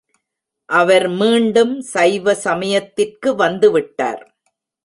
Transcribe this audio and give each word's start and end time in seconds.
அவர் 0.69 1.07
மீண்டும் 1.09 1.81
சைவ 1.81 2.33
சமயத்திற்கு 2.33 3.35
வந்துவிட்டார். 3.35 4.23